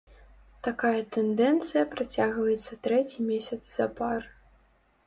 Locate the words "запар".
3.79-4.21